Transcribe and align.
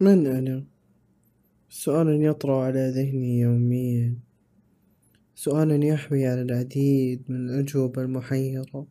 من 0.00 0.26
أنا؟ 0.26 0.64
سؤال 1.68 2.22
يطرأ 2.22 2.64
على 2.64 2.90
ذهني 2.90 3.40
يوميا. 3.40 4.14
سؤال 5.34 5.84
يحوي 5.84 6.26
على 6.26 6.42
العديد 6.42 7.22
من 7.28 7.36
الأجوبة 7.36 8.02
المحيرة. 8.02 8.86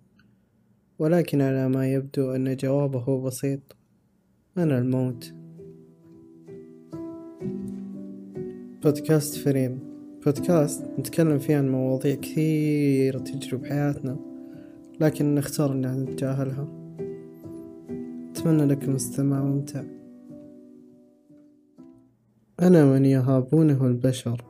ولكن 0.99 1.41
على 1.41 1.69
ما 1.69 1.93
يبدو 1.93 2.31
أن 2.31 2.55
جوابه 2.55 3.21
بسيط. 3.21 3.75
أنا 4.57 4.79
الموت. 4.79 5.33
بودكاست 8.83 9.35
فريم. 9.35 9.79
بودكاست 10.25 10.83
نتكلم 10.99 11.39
فيه 11.39 11.57
عن 11.57 11.69
مواضيع 11.69 12.15
كثيرة 12.15 13.19
تجري 13.19 13.57
بحياتنا 13.57 14.17
لكن 14.99 15.35
نختار 15.35 15.71
أن 15.71 16.03
نتجاهلها. 16.03 16.67
أتمنى 18.31 18.65
لكم 18.65 18.95
استماع 18.95 19.43
ممتع. 19.43 19.83
أنا 22.61 22.85
من 22.85 23.05
يهابونه 23.05 23.85
البشر. 23.85 24.45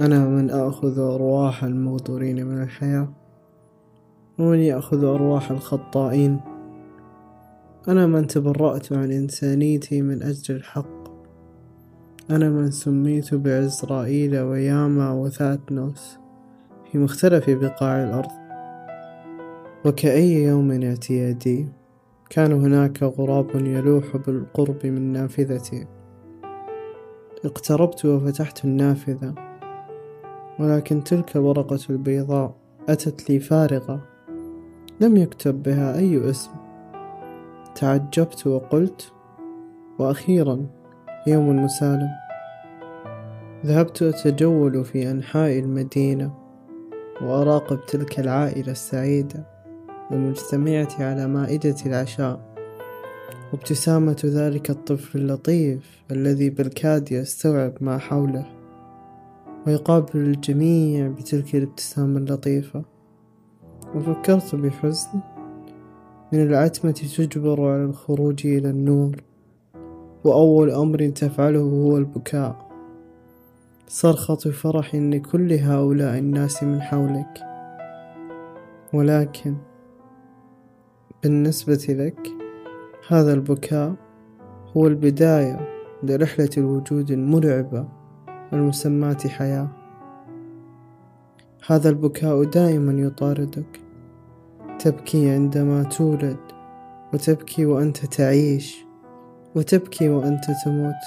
أنا 0.00 0.28
من 0.28 0.50
آخذ 0.50 0.98
أرواح 0.98 1.64
المغدورين 1.64 2.46
من 2.46 2.62
الحياة. 2.62 3.08
ومن 4.38 4.58
يأخذ 4.58 5.04
أرواح 5.04 5.50
الخطائين. 5.50 6.40
أنا 7.88 8.06
من 8.06 8.26
تبرأت 8.26 8.92
عن 8.92 9.12
إنسانيتي 9.12 10.02
من 10.02 10.22
أجل 10.22 10.54
الحق. 10.54 11.08
أنا 12.30 12.50
من 12.50 12.70
سميت 12.70 13.34
بعزرائيل 13.34 14.38
وياما 14.38 15.12
وثاتنوس 15.12 16.18
في 16.92 16.98
مختلف 16.98 17.50
بقاع 17.50 18.04
الأرض. 18.04 18.32
وكأي 19.84 20.42
يوم 20.42 20.82
اعتيادي 20.82 21.68
كان 22.30 22.52
هناك 22.52 23.02
غراب 23.02 23.50
يلوح 23.54 24.16
بالقرب 24.16 24.86
من 24.86 25.12
نافذتي. 25.12 26.01
اقتربت 27.44 28.04
وفتحت 28.04 28.64
النافذة 28.64 29.34
ولكن 30.58 31.04
تلك 31.04 31.36
الورقة 31.36 31.78
البيضاء 31.90 32.54
أتت 32.88 33.30
لي 33.30 33.40
فارغة. 33.40 34.00
لم 35.00 35.16
يكتب 35.16 35.62
بها 35.62 35.98
أي 35.98 36.30
اسم. 36.30 36.50
تعجبت 37.74 38.46
وقلت 38.46 39.12
وأخيرا 39.98 40.66
يوم 41.26 41.64
مسالم 41.64 42.08
ذهبت 43.66 44.02
أتجول 44.02 44.84
في 44.84 45.10
أنحاء 45.10 45.58
المدينة 45.58 46.34
وأراقب 47.22 47.80
تلك 47.86 48.20
العائلة 48.20 48.72
السعيدة 48.72 49.46
المجتمعة 50.10 50.88
على 50.98 51.26
مائدة 51.26 51.76
العشاء. 51.86 52.51
وابتسامة 53.52 54.22
ذلك 54.24 54.70
الطفل 54.70 55.18
اللطيف 55.18 56.02
الذي 56.10 56.50
بالكاد 56.50 57.12
يستوعب 57.12 57.72
ما 57.80 57.98
حوله 57.98 58.46
ويقابل 59.66 60.18
الجميع 60.18 61.08
بتلك 61.08 61.54
الابتسامة 61.54 62.18
اللطيفة. 62.18 62.82
وفكرت 63.94 64.54
بحزن 64.54 65.20
من 66.32 66.42
العتمة 66.42 66.90
تجبر 66.90 67.70
على 67.70 67.84
الخروج 67.84 68.46
إلى 68.46 68.70
النور 68.70 69.16
وأول 70.24 70.70
أمر 70.70 71.08
تفعله 71.08 71.60
هو 71.60 71.98
البكاء. 71.98 72.68
صرخة 73.88 74.34
فرح 74.34 74.94
لكل 74.94 75.52
هؤلاء 75.52 76.18
الناس 76.18 76.62
من 76.62 76.80
حولك. 76.80 77.42
ولكن 78.92 79.56
بالنسبة 81.22 81.86
لك 81.88 82.41
هذا 83.08 83.32
البكاء 83.32 83.94
هو 84.76 84.86
البداية 84.86 85.68
لرحلة 86.02 86.50
الوجود 86.56 87.10
المرعبة 87.10 87.88
المسماة 88.52 89.18
حياة. 89.28 89.68
هذا 91.66 91.88
البكاء 91.88 92.44
دائما 92.44 92.92
يطاردك 92.92 93.80
تبكي 94.78 95.30
عندما 95.30 95.82
تولد 95.82 96.36
وتبكي 97.14 97.66
وأنت 97.66 98.06
تعيش 98.06 98.84
وتبكي 99.54 100.08
وأنت 100.08 100.44
تموت. 100.64 101.02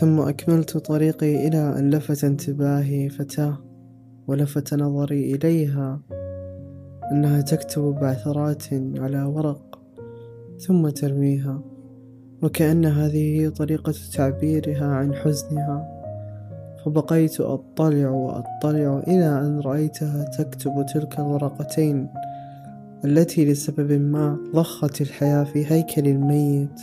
ثم 0.00 0.20
أكملت 0.20 0.76
طريقي 0.76 1.48
إلى 1.48 1.78
أن 1.78 1.90
لفت 1.90 2.24
انتباهي 2.24 3.08
فتاة. 3.08 3.65
ولفت 4.28 4.74
نظري 4.74 5.34
إليها 5.34 6.00
أنها 7.12 7.40
تكتب 7.40 7.82
بعثرات 7.82 8.64
على 8.72 9.22
ورق 9.22 9.78
ثم 10.58 10.88
ترميها 10.88 11.62
وكأن 12.42 12.84
هذه 12.84 13.40
هي 13.40 13.50
طريقة 13.50 13.94
تعبيرها 14.14 14.86
عن 14.86 15.14
حزنها. 15.14 15.96
فبقيت 16.84 17.40
أطلع 17.40 18.10
وأطلع 18.10 19.02
إلى 19.06 19.40
أن 19.40 19.60
رأيتها 19.60 20.24
تكتب 20.24 20.86
تلك 20.94 21.18
الورقتين 21.18 22.08
التي 23.04 23.52
لسبب 23.52 23.92
ما 23.92 24.38
ضخت 24.54 25.00
الحياة 25.00 25.44
في 25.44 25.72
هيكل 25.72 26.08
الميت. 26.08 26.80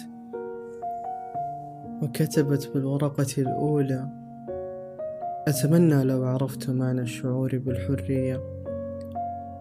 وكتبت 2.01 2.71
بالورقة 2.73 3.27
الأولى 3.37 4.22
أتمنى 5.47 6.03
لو 6.03 6.23
عرفت 6.23 6.69
معنى 6.69 7.01
الشعور 7.01 7.57
بالحرية. 7.57 8.41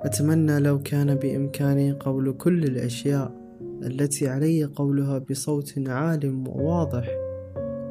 أتمنى 0.03 0.60
لو 0.60 0.78
كان 0.78 1.15
بإمكاني 1.15 1.93
قول 1.93 2.32
كل 2.32 2.65
الأشياء 2.65 3.32
التي 3.82 4.28
علي 4.28 4.65
قولها 4.65 5.19
بصوت 5.19 5.75
عال 5.87 6.44
وواضح 6.48 7.09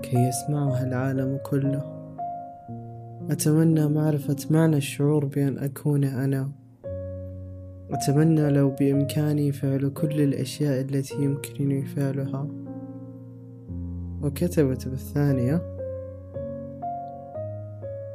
كي 0.01 0.17
يسمعها 0.17 0.87
العالم 0.87 1.39
كله. 1.49 1.83
أتمنى 3.29 3.87
معرفة 3.87 4.37
معنى 4.49 4.77
الشعور 4.77 5.25
بأن 5.25 5.57
أكون 5.57 6.03
أنا. 6.03 6.51
أتمنى 7.91 8.49
لو 8.49 8.69
بإمكاني 8.69 9.51
فعل 9.51 9.89
كل 9.89 10.21
الأشياء 10.21 10.81
التي 10.81 11.15
يمكنني 11.15 11.85
فعلها. 11.85 12.47
وكتبت 14.23 14.87
بالثانية 14.87 15.70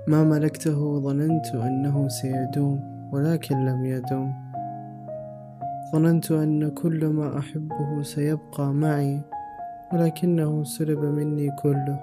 ما 0.09 0.25
ملكته 0.25 1.01
ظننت 1.01 1.47
أنه 1.47 2.09
سيدوم 2.09 2.81
ولكن 3.13 3.67
لم 3.67 3.85
يدوم 3.85 4.33
ظننت 5.93 6.31
أن 6.31 6.69
كل 6.71 7.07
ما 7.07 7.39
أحبه 7.39 8.03
سيبقى 8.03 8.73
معي 8.73 9.21
ولكنه 9.93 10.65
سلب 10.65 10.99
مني 10.99 11.51
كله. 11.63 12.01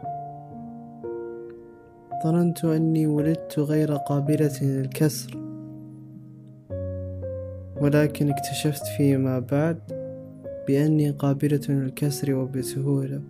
ظننت 2.24 2.66
أني 2.66 3.08
ولدت 3.08 3.60
غير 3.60 3.96
قابلة 3.96 4.60
للكسر. 4.62 5.38
ولكن 7.82 8.30
اكتشفت 8.30 8.86
فيما 8.98 9.40
بعد 9.40 9.80
بأني 10.68 11.12
قابلة 11.12 11.62
للكسر 11.70 12.34
وبسهولة 12.34 13.22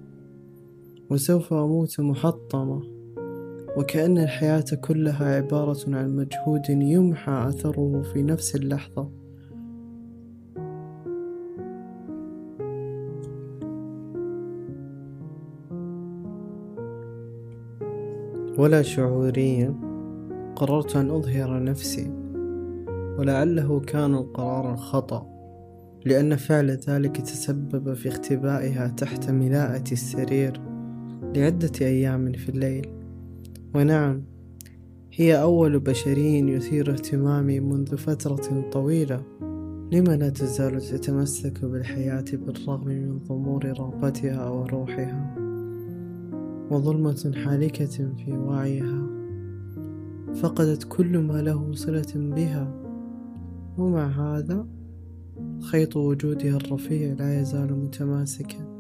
وسوف 1.09 1.53
أموت 1.53 1.99
محطمة. 1.99 2.92
وكأن 3.77 4.17
الحياة 4.17 4.65
كلها 4.81 5.35
عبارة 5.35 5.79
عن 5.87 6.15
مجهود 6.15 6.69
يمحى 6.69 7.45
أثره 7.49 8.01
في 8.01 8.21
نفس 8.21 8.55
اللحظة. 8.55 9.09
ولا 18.57 18.81
شعوريا 18.81 19.75
قررت 20.55 20.95
أن 20.95 21.11
أظهر 21.11 21.63
نفسي 21.63 22.11
ولعله 23.17 23.79
كان 23.79 24.15
القرار 24.15 24.73
الخطأ 24.73 25.27
لأن 26.05 26.35
فعل 26.35 26.71
ذلك 26.71 27.17
تسبب 27.17 27.93
في 27.93 28.09
اختبائها 28.09 28.87
تحت 28.87 29.29
ملاءة 29.29 29.91
السرير 29.91 30.61
لعدة 31.35 31.71
أيام 31.81 32.31
في 32.31 32.49
الليل. 32.49 33.02
ونعم. 33.75 34.21
هي 35.11 35.41
أول 35.41 35.79
بشري 35.79 36.39
يثير 36.39 36.91
اهتمامي 36.91 37.59
منذ 37.59 37.97
فترة 37.97 38.69
طويلة. 38.71 39.23
لم 39.91 40.03
لا 40.03 40.29
تزال 40.29 40.81
تتمسك 40.81 41.65
بالحياة 41.65 42.25
بالرغم 42.33 42.87
من 42.87 43.19
ضمور 43.19 43.65
رغبتها 43.65 44.49
وروحها 44.49 45.35
وظلمة 46.71 47.31
حالكة 47.45 47.85
في 47.85 48.31
وعيها. 48.31 49.07
فقدت 50.35 50.83
كل 50.83 51.17
ما 51.17 51.41
له 51.41 51.73
صلة 51.73 52.13
بها. 52.15 52.73
ومع 53.77 54.07
هذا 54.07 54.67
خيط 55.61 55.95
وجودها 55.95 56.57
الرفيع 56.57 57.13
لا 57.13 57.41
يزال 57.41 57.73
متماسكا. 57.73 58.72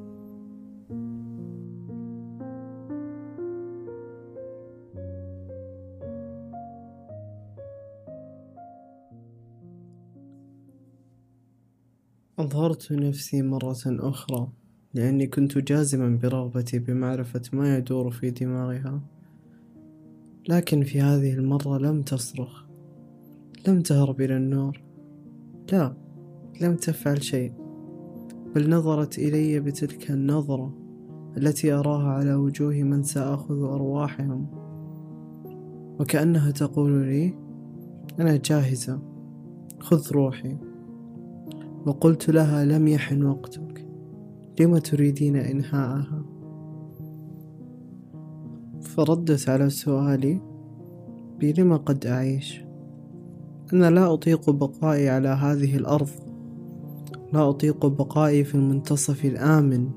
أظهرت 12.39 12.91
نفسي 12.91 13.41
مرة 13.41 13.75
أخرى 13.87 14.47
لأني 14.93 15.27
كنت 15.27 15.57
جازما 15.57 16.19
برغبتي 16.23 16.79
بمعرفة 16.79 17.41
ما 17.53 17.77
يدور 17.77 18.11
في 18.11 18.31
دماغها. 18.31 19.01
لكن 20.49 20.83
في 20.83 21.01
هذه 21.01 21.33
المرة 21.33 21.77
لم 21.77 22.01
تصرخ 22.01 22.63
لم 23.67 23.81
تهرب 23.81 24.21
إلى 24.21 24.37
النور 24.37 24.81
لا 25.71 25.93
لم 26.61 26.75
تفعل 26.75 27.23
شيء 27.23 27.53
بل 28.55 28.69
نظرت 28.69 29.19
إلي 29.19 29.59
بتلك 29.59 30.11
النظرة 30.11 30.73
التي 31.37 31.73
أراها 31.73 32.07
على 32.07 32.33
وجوه 32.33 32.73
من 32.73 33.03
سآخذ 33.03 33.63
أرواحهم. 33.63 34.47
وكأنها 35.99 36.51
تقول 36.51 36.91
لي 36.91 37.33
أنا 38.19 38.35
جاهزة 38.35 39.01
خذ 39.79 40.11
روحي. 40.11 40.57
وقلت 41.85 42.29
لها 42.29 42.65
لم 42.65 42.87
يحن 42.87 43.23
وقتك. 43.23 43.87
لم 44.59 44.77
تريدين 44.77 45.35
إنهاءها؟ 45.35 46.25
فردت 48.81 49.49
على 49.49 49.69
سؤالي 49.69 50.41
بلم 51.39 51.77
قد 51.77 52.05
أعيش؟ 52.05 52.63
أنا 53.73 53.89
لا 53.89 54.13
أطيق 54.13 54.49
بقائي 54.49 55.09
على 55.09 55.29
هذه 55.29 55.75
الأرض. 55.77 56.09
لا 57.33 57.49
أطيق 57.49 57.85
بقائي 57.85 58.43
في 58.43 58.55
المنتصف 58.55 59.25
الآمن 59.25 59.89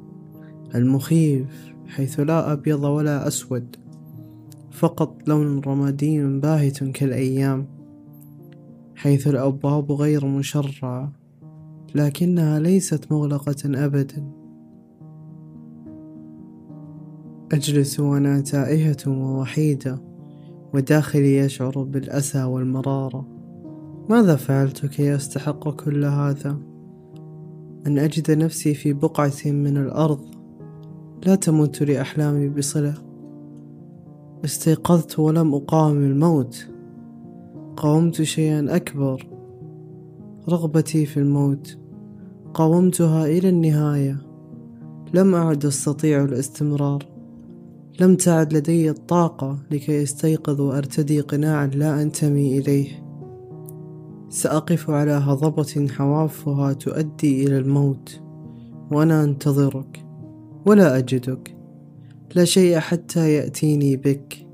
المخيف 0.74 1.74
حيث 1.86 2.20
لا 2.20 2.52
أبيض 2.52 2.84
ولا 2.84 3.28
أسود. 3.28 3.76
فقط 4.70 5.28
لون 5.28 5.60
رمادي 5.60 6.38
باهت 6.38 6.84
كالأيام 6.84 7.66
حيث 8.94 9.28
الأبواب 9.28 9.92
غير 9.92 10.26
مشرعة. 10.26 11.12
لكنها 11.96 12.58
ليست 12.58 13.12
مغلقة 13.12 13.84
أبدا. 13.84 14.32
أجلس 17.52 18.00
وأنا 18.00 18.40
تائهة 18.40 18.96
ووحيدة 19.06 20.02
وداخلي 20.74 21.36
يشعر 21.36 21.82
بالأسى 21.82 22.44
والمرارة. 22.44 23.26
ماذا 24.08 24.36
فعلت 24.36 24.86
كي 24.86 25.14
أستحق 25.14 25.68
كل 25.68 26.04
هذا؟ 26.04 26.58
أن 27.86 27.98
أجد 27.98 28.30
نفسي 28.30 28.74
في 28.74 28.92
بقعة 28.92 29.32
من 29.46 29.76
الأرض. 29.76 30.24
لا 31.26 31.34
تمت 31.34 31.82
لأحلامي 31.82 32.48
بصلة. 32.48 32.94
استيقظت 34.44 35.18
ولم 35.18 35.54
أقاوم 35.54 35.96
الموت. 35.96 36.68
قاومت 37.76 38.22
شيئا 38.22 38.76
أكبر. 38.76 39.28
رغبتي 40.48 41.06
في 41.06 41.16
الموت. 41.16 41.85
قاومتها 42.56 43.26
إلى 43.26 43.48
النهاية. 43.48 44.16
لم 45.14 45.34
أعد 45.34 45.66
أستطيع 45.66 46.24
الاستمرار. 46.24 47.06
لم 48.00 48.16
تعد 48.16 48.52
لدي 48.54 48.90
الطاقة 48.90 49.58
لكي 49.70 50.02
أستيقظ 50.02 50.60
وأرتدي 50.60 51.20
قناعا 51.20 51.66
لا 51.66 52.02
أنتمي 52.02 52.58
إليه. 52.58 52.88
سأقف 54.28 54.90
على 54.90 55.10
هضبة 55.10 55.88
حوافها 55.90 56.72
تؤدي 56.72 57.46
إلى 57.46 57.58
الموت 57.58 58.20
وأنا 58.90 59.24
أنتظرك 59.24 60.06
ولا 60.66 60.98
أجدك. 60.98 61.56
لا 62.34 62.44
شيء 62.44 62.78
حتى 62.78 63.32
يأتيني 63.32 63.96
بك. 63.96 64.46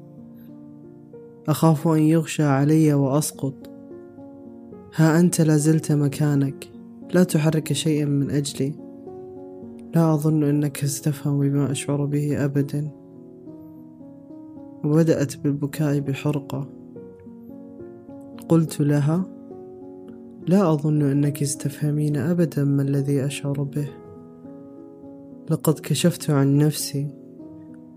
أخاف 1.48 1.88
أن 1.88 1.98
يغشى 1.98 2.42
علي 2.42 2.94
وأسقط. 2.94 3.54
ها 4.96 5.20
أنت 5.20 5.40
لازلت 5.40 5.92
مكانك. 5.92 6.71
لا 7.14 7.24
تحرك 7.24 7.72
شيئا 7.72 8.04
من 8.04 8.30
أجلي. 8.30 8.74
لا 9.94 10.14
أظن 10.14 10.44
أنك 10.44 10.84
ستفهم 10.86 11.40
بما 11.40 11.70
أشعر 11.70 12.04
به 12.04 12.44
أبدا. 12.44 12.90
وبدأت 14.84 15.36
بالبكاء 15.36 15.98
بحرقة. 16.00 16.68
قلت 18.48 18.80
لها 18.80 19.24
لا 20.46 20.72
أظن 20.72 21.02
أنك 21.02 21.44
ستفهمين 21.44 22.16
أبدا 22.16 22.64
ما 22.64 22.82
الذي 22.82 23.26
أشعر 23.26 23.62
به. 23.62 23.88
لقد 25.50 25.78
كشفت 25.78 26.30
عن 26.30 26.56
نفسي. 26.56 27.08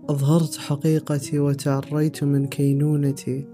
أظهرت 0.08 0.56
حقيقتي 0.56 1.38
وتعريت 1.38 2.24
من 2.24 2.46
كينونتي. 2.46 3.48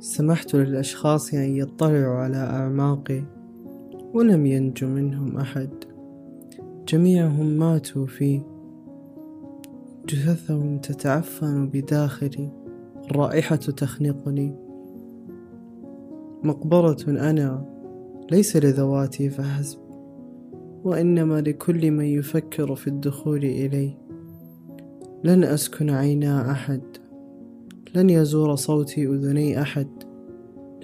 سمحت 0.00 0.54
للأشخاص 0.54 1.34
أن 1.34 1.56
يطلعوا 1.56 2.14
على 2.14 2.36
أعماقي. 2.36 3.41
ولم 4.14 4.46
ينج 4.46 4.84
منهم 4.84 5.36
أحد. 5.36 5.70
جميعهم 6.88 7.46
ماتوا 7.46 8.06
في 8.06 8.40
جثثهم 10.08 10.78
تتعفن 10.78 11.68
بداخلي 11.68 12.50
الرائحة 13.10 13.56
تخنقني. 13.56 14.56
مقبرة 16.42 17.04
أنا. 17.08 17.64
ليس 18.30 18.56
لذواتي 18.56 19.30
فحسب. 19.30 19.78
وإنما 20.84 21.40
لكل 21.40 21.90
من 21.90 22.04
يفكر 22.04 22.74
في 22.74 22.86
الدخول 22.86 23.44
إلي. 23.44 23.96
لن 25.24 25.44
أسكن 25.44 25.90
عينا 25.90 26.50
أحد. 26.50 26.82
لن 27.94 28.10
يزور 28.10 28.54
صوتي 28.54 29.06
أذني 29.06 29.62
أحد. 29.62 29.88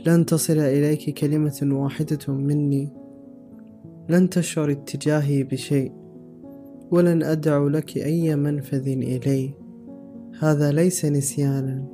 لن 0.06 0.26
تصل 0.26 0.58
إليك 0.58 1.18
كلمة 1.18 1.60
واحدة 1.62 2.34
مني. 2.34 2.97
لن 4.08 4.30
تشعر 4.30 4.70
اتجاهي 4.70 5.42
بشيء 5.42 5.92
ولن 6.90 7.22
أدع 7.22 7.66
لك 7.66 7.96
أي 7.96 8.36
منفذ 8.36 8.88
إلي. 8.88 9.54
هذا 10.40 10.72
ليس 10.72 11.04
نسيانا 11.04 11.84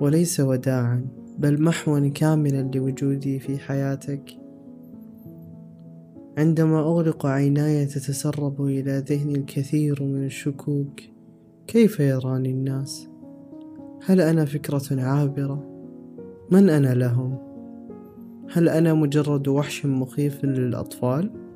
وليس 0.00 0.40
وداعا 0.40 1.06
بل 1.38 1.62
محوا 1.62 2.08
كاملا 2.08 2.70
لوجودي 2.74 3.38
في 3.38 3.58
حياتك. 3.58 4.38
عندما 6.38 6.80
أغلق 6.80 7.26
عيناي 7.26 7.86
تتسرب 7.86 8.64
إلى 8.64 9.04
ذهني 9.08 9.34
الكثير 9.34 10.02
من 10.02 10.24
الشكوك 10.24 11.00
كيف 11.66 12.00
يراني 12.00 12.50
الناس؟ 12.50 13.08
هل 14.04 14.20
أنا 14.20 14.44
فكرة 14.44 15.00
عابرة؟ 15.00 15.64
من 16.50 16.68
أنا 16.68 16.94
لهم؟ 16.94 17.38
هل 18.52 18.68
أنا 18.68 18.94
مجرد 18.94 19.48
وحش 19.48 19.86
مخيف 19.86 20.44
للأطفال؟ 20.44 21.47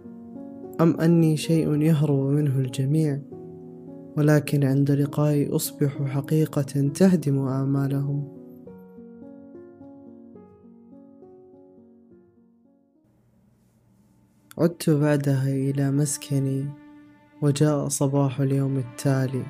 أم 0.80 1.00
أني 1.00 1.37
شيء 1.37 1.82
يهرب 1.82 2.18
منه 2.18 2.58
الجميع 2.58 3.20
ولكن 4.16 4.64
عند 4.64 4.90
لقائي 4.90 5.49
أصبح 5.49 6.02
حقيقة 6.02 6.90
تهدم 6.94 7.38
آمالهم. 7.38 8.42
عدت 14.58 14.90
بعدها 14.90 15.49
إلى 15.49 15.90
مسكني 15.90 16.66
وجاء 17.42 17.88
صباح 17.88 18.40
اليوم 18.40 18.76
التالي 18.76 19.42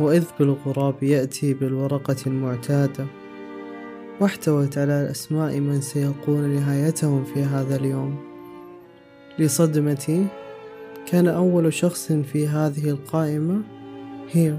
وإذ 0.00 0.24
بالغراب 0.38 1.02
يأتي 1.02 1.54
بالورقة 1.54 2.16
المعتادة 2.26 3.06
واحتوت 4.20 4.78
على 4.78 5.10
أسماء 5.10 5.60
من 5.60 5.80
سيلقون 5.80 6.48
نهايتهم 6.48 7.24
في 7.24 7.42
هذا 7.42 7.76
اليوم. 7.76 8.16
لصدمتي 9.38 10.26
كان 11.10 11.28
أول 11.28 11.72
شخص 11.72 12.12
في 12.12 12.48
هذه 12.48 12.90
القائمة 12.90 13.62
هي 14.30 14.58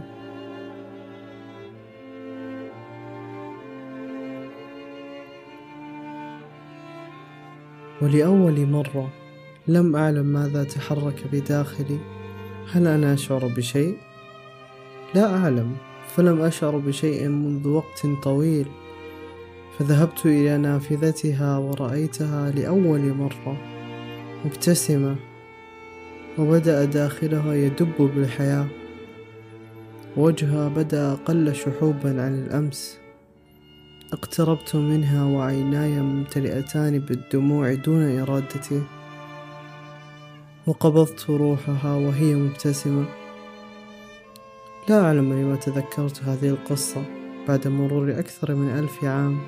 ولأول 8.02 8.66
مرة 8.66 9.10
لم 9.68 9.96
أعلم 9.96 10.26
ماذا 10.26 10.64
تحرك 10.64 11.24
بداخلي. 11.32 12.00
هل 12.72 12.88
أنا 12.88 13.14
أشعر 13.14 13.48
بشيء؟ 13.48 13.98
لا 15.16 15.36
أعلم 15.36 15.76
فلم 16.16 16.42
أشعر 16.42 16.78
بشيء 16.78 17.28
منذ 17.28 17.68
وقت 17.68 18.08
طويل. 18.24 18.68
فذهبت 19.80 20.26
إلى 20.26 20.58
نافذتها 20.58 21.58
ورأيتها 21.58 22.52
لأول 22.52 23.14
مرة 23.14 23.58
مبتسمة. 24.46 25.31
وبدأ 26.38 26.86
داخلها 26.86 27.54
يدب 27.54 28.12
بالحياة. 28.16 28.68
وجهها 30.18 30.68
بدأ 30.68 31.12
أقل 31.12 31.56
شحوبا 31.56 32.24
عن 32.24 32.44
الأمس. 32.46 32.98
اقتربت 34.14 34.76
منها 34.76 35.24
وعيناي 35.24 36.02
ممتلئتان 36.02 37.00
بالدموع 37.00 37.74
دون 37.74 38.20
إرادتي. 38.20 38.82
وقبضت 40.68 41.30
روحها 41.30 41.96
وهي 41.96 42.36
مبتسمة. 42.36 43.06
لا 44.90 45.06
أعلم 45.06 45.34
لما 45.34 45.56
تذكرت 45.56 46.24
هذه 46.24 46.50
القصة 46.50 47.04
بعد 47.48 47.68
مرور 47.68 48.20
أكثر 48.20 48.56
من 48.56 48.70
ألف 48.70 49.04
عام. 49.04 49.40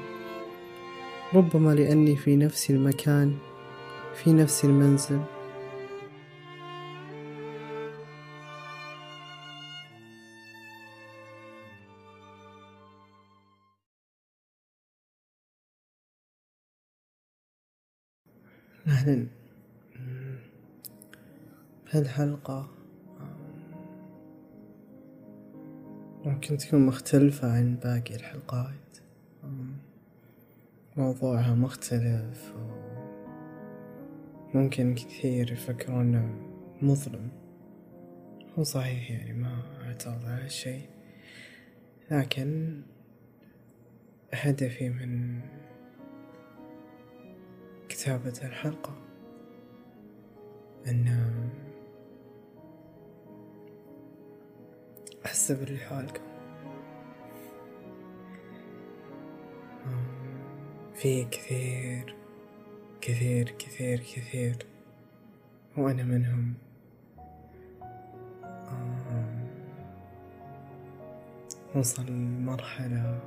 ربما 1.33 1.75
لأني 1.75 2.15
في 2.15 2.35
نفس 2.35 2.69
المكان 2.71 3.33
في 4.15 4.33
نفس 4.33 4.65
المنزل. 4.65 5.19
أهلا. 19.03 19.27
هالحلقة 21.91 22.69
ممكن 26.25 26.57
تكون 26.57 26.85
مختلفة 26.85 27.51
عن 27.51 27.75
باقي 27.75 28.15
الحلقات. 28.15 28.97
موضوعها 30.97 31.55
مختلف 31.55 32.53
ممكن 34.53 34.95
كثير 34.95 35.51
يفكرون 35.51 36.41
مظلم. 36.81 37.29
هو 38.57 38.63
صحيح 38.63 39.11
يعني 39.11 39.33
ما 39.33 39.63
أعترض 39.85 40.25
على 40.25 40.43
هالشي 40.43 40.79
لكن 42.11 42.81
هدفي 44.33 44.89
من 44.89 45.39
كتابة 48.03 48.39
الحلقة. 48.43 48.93
أن 50.87 51.33
أحس 55.25 55.51
باللي 55.51 55.77
حالكم 55.79 56.23
في 60.95 61.25
كثير 61.25 62.15
كثير 63.01 63.49
كثير 63.49 63.99
كثير. 63.99 64.65
وأنا 65.77 66.03
منهم. 66.03 66.53
وصل 71.75 72.11
مرحلة 72.41 73.19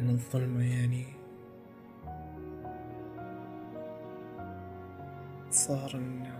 من 0.00 0.10
الظلمة 0.10 0.64
يعني. 0.64 1.17
صار 5.50 5.90
إن 5.94 6.32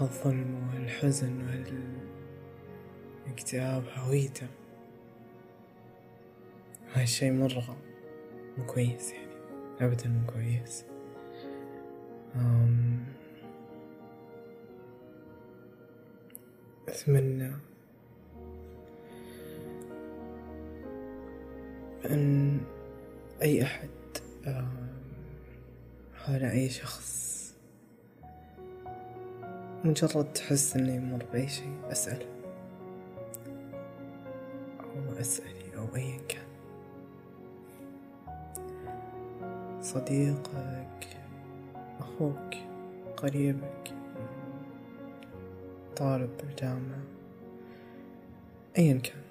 هالظلم 0.00 0.54
وهالحزن 0.54 1.42
وهالاكتئاب 3.26 3.84
هويته. 3.94 4.46
هالشي 6.92 7.30
مرة 7.30 7.76
مو 8.58 8.66
كويس 8.66 9.12
يعني 9.12 9.32
أبدا 9.80 10.08
مو 10.08 10.26
كويس 10.26 10.84
أتمنى 16.88 17.52
أن 22.10 22.60
أي 23.42 23.62
أحد 23.62 23.88
حول 26.14 26.44
أي 26.44 26.68
شخص 26.68 27.27
مجرد 29.84 30.32
تحس 30.32 30.76
إنه 30.76 30.94
يمر 30.94 31.24
بأي 31.32 31.48
شيء 31.48 31.78
أسأله 31.92 32.26
أو 34.80 35.20
أسألي 35.20 35.76
أو 35.76 35.96
أيا 35.96 36.18
كان. 36.28 36.48
صديقك 39.82 41.08
أخوك 42.00 42.54
قريبك 43.16 43.94
طالب 45.96 46.30
بالجامعة 46.42 47.02
أيا 48.78 48.98
كان. 48.98 49.22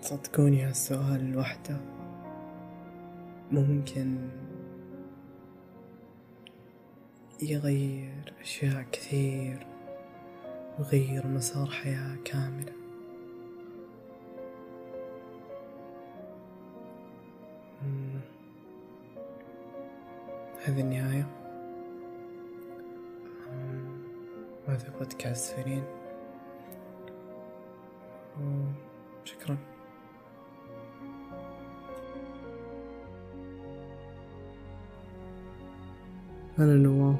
صدقوني 0.00 0.62
هالسؤال 0.62 1.32
لوحده 1.32 1.76
ممكن 3.52 4.28
يغير 7.42 8.32
أشياء 8.40 8.86
كثير 8.92 9.66
ويغير 10.78 11.26
مسار 11.26 11.66
حياة 11.66 12.16
كاملة. 12.24 12.72
هذه 20.64 20.80
النهاية. 20.80 21.26
هذا 24.68 24.90
بودكاست 24.98 25.54
فرين. 25.54 25.84
شكرا. 29.24 29.56
أنا 36.58 36.76
نواف. 36.76 37.16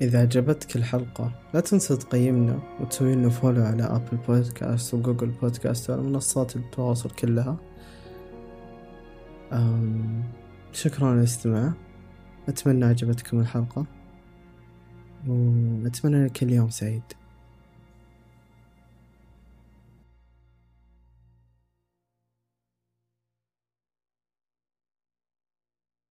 إذا 0.00 0.20
عجبتك 0.20 0.76
الحلقة 0.76 1.32
لا 1.54 1.60
تنسى 1.60 1.96
تقيمنا 1.96 2.58
وتسوي 2.80 3.14
لنا 3.14 3.28
فولو 3.28 3.62
على 3.62 3.82
أبل 3.82 4.16
بودكاست 4.28 4.94
وجوجل 4.94 5.28
بودكاست 5.28 5.90
وعلى 5.90 6.02
منصات 6.02 6.56
التواصل 6.56 7.10
كلها. 7.10 7.56
أم 9.52 10.22
شكرا 10.72 11.06
على 11.06 11.18
الاستماع. 11.18 11.72
أتمنى 12.48 12.84
عجبتكم 12.84 13.40
الحلقة. 13.40 13.86
وأتمنى 15.28 16.24
لك 16.24 16.42
اليوم 16.42 16.70
سعيد. 16.70 17.02